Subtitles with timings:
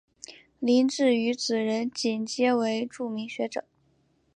[0.63, 3.65] 徐致愉子仁锦皆为著名学者。